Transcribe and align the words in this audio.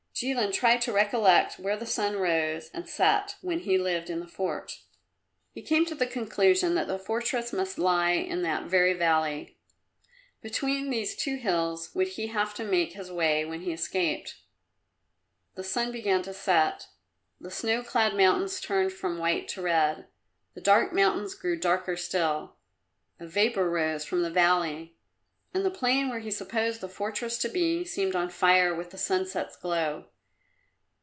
Jilin 0.13 0.53
tried 0.53 0.83
to 0.83 0.93
recollect 0.93 1.57
where 1.57 1.75
the 1.75 1.87
sun 1.87 2.15
rose 2.15 2.69
and 2.75 2.87
set 2.87 3.37
when 3.41 3.61
he 3.61 3.79
lived 3.79 4.07
in 4.07 4.19
the 4.19 4.27
fort. 4.27 4.81
He 5.51 5.63
came 5.63 5.83
to 5.87 5.95
the 5.95 6.05
conclusion 6.05 6.75
that 6.75 6.85
the 6.87 6.99
fortress 6.99 7.51
must 7.51 7.79
lie 7.79 8.11
in 8.11 8.43
that 8.43 8.65
very 8.65 8.93
valley. 8.93 9.57
Between 10.39 10.91
these 10.91 11.15
two 11.15 11.37
hills 11.37 11.95
would 11.95 12.07
he 12.09 12.27
have 12.27 12.53
to 12.55 12.63
make 12.63 12.93
his 12.93 13.11
way 13.11 13.45
when 13.45 13.61
he 13.61 13.73
escaped. 13.73 14.35
The 15.55 15.63
sun 15.63 15.91
began 15.91 16.21
to 16.23 16.35
set. 16.35 16.85
The 17.39 17.49
snow 17.49 17.81
clad 17.81 18.15
mountains 18.15 18.61
turned 18.61 18.93
from 18.93 19.17
white 19.17 19.47
to 19.47 19.61
red; 19.63 20.05
the 20.53 20.61
dark 20.61 20.93
mountains 20.93 21.33
grew 21.33 21.57
darker 21.57 21.95
still; 21.95 22.57
a 23.19 23.25
vapour 23.25 23.67
rose 23.67 24.05
from 24.05 24.21
the 24.21 24.29
valley, 24.29 24.95
and 25.53 25.65
the 25.65 25.71
plain 25.71 26.07
where 26.09 26.19
he 26.19 26.31
supposed 26.31 26.79
the 26.79 26.87
fortress 26.87 27.37
to 27.37 27.49
be 27.49 27.83
seemed 27.83 28.15
on 28.15 28.29
fire 28.29 28.73
with 28.73 28.91
the 28.91 28.97
sunset's 28.99 29.57
glow. 29.57 30.05